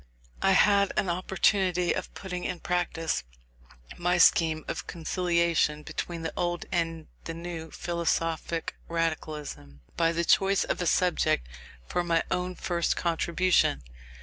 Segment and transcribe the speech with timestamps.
[0.41, 3.23] I had an opportunity of putting in practice
[3.99, 10.63] my scheme of conciliation between the old and the new "philosophic radicalism," by the choice
[10.63, 11.47] of a subject
[11.85, 13.83] for my own first contribution.